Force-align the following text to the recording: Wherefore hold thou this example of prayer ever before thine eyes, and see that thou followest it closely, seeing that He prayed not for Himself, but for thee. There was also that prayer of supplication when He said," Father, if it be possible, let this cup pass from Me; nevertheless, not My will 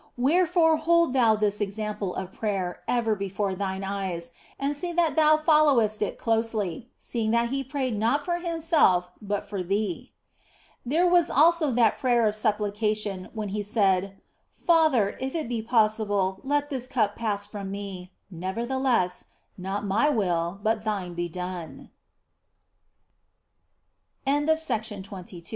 Wherefore 0.17 0.77
hold 0.77 1.13
thou 1.13 1.35
this 1.35 1.61
example 1.61 2.15
of 2.15 2.31
prayer 2.31 2.79
ever 2.87 3.13
before 3.15 3.53
thine 3.53 3.83
eyes, 3.83 4.31
and 4.57 4.75
see 4.75 4.91
that 4.93 5.15
thou 5.15 5.37
followest 5.37 6.01
it 6.01 6.17
closely, 6.17 6.89
seeing 6.97 7.29
that 7.29 7.49
He 7.49 7.63
prayed 7.63 7.95
not 7.95 8.25
for 8.25 8.39
Himself, 8.39 9.11
but 9.21 9.47
for 9.47 9.61
thee. 9.61 10.11
There 10.83 11.07
was 11.07 11.29
also 11.29 11.69
that 11.73 11.99
prayer 11.99 12.27
of 12.27 12.33
supplication 12.35 13.29
when 13.33 13.49
He 13.49 13.61
said," 13.61 14.19
Father, 14.51 15.15
if 15.19 15.35
it 15.35 15.47
be 15.47 15.61
possible, 15.61 16.39
let 16.43 16.71
this 16.71 16.87
cup 16.87 17.15
pass 17.15 17.45
from 17.45 17.69
Me; 17.69 18.11
nevertheless, 18.33 19.25
not 19.55 19.85
My 19.85 20.09
will 20.09 20.59